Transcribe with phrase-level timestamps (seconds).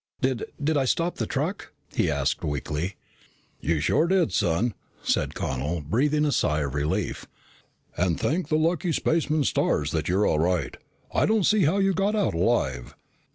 [0.19, 2.95] "Did I did I stop the truck?" he asked weakly.
[3.59, 7.27] "You sure did, son!" said Connel, breathing a sigh of relief.
[7.95, 10.75] "And thank the lucky spaceman's stars that you're all right.
[11.13, 12.95] I don't see how you got out alive."